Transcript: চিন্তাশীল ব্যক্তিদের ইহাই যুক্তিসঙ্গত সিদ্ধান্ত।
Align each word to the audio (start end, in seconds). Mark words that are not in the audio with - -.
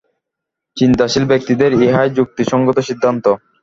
চিন্তাশীল 0.77 1.23
ব্যক্তিদের 1.25 1.71
ইহাই 1.81 2.09
যুক্তিসঙ্গত 2.17 2.77
সিদ্ধান্ত। 2.87 3.25